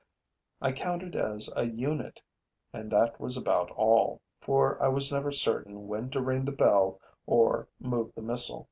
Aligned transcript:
I 0.63 0.71
counted 0.71 1.15
as 1.15 1.47
a 1.55 1.67
unit; 1.67 2.21
and 2.73 2.89
that 2.91 3.19
was 3.19 3.37
about 3.37 3.69
all, 3.69 4.19
for 4.41 4.81
I 4.83 4.87
was 4.87 5.11
never 5.13 5.31
certain 5.31 5.87
when 5.87 6.09
to 6.09 6.21
ring 6.23 6.45
the 6.45 6.51
bell 6.51 6.99
or 7.27 7.67
move 7.79 8.11
the 8.15 8.23
missal. 8.23 8.59